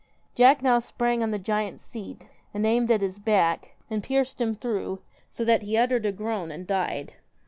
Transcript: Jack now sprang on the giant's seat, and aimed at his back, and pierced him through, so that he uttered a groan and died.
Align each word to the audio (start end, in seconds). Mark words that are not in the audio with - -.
Jack 0.33 0.63
now 0.63 0.79
sprang 0.79 1.21
on 1.21 1.29
the 1.29 1.37
giant's 1.37 1.83
seat, 1.83 2.27
and 2.55 2.65
aimed 2.65 2.89
at 2.89 3.01
his 3.01 3.19
back, 3.19 3.75
and 3.87 4.01
pierced 4.01 4.41
him 4.41 4.55
through, 4.55 4.99
so 5.29 5.45
that 5.45 5.61
he 5.61 5.77
uttered 5.77 6.07
a 6.07 6.11
groan 6.11 6.49
and 6.49 6.65
died. 6.65 7.13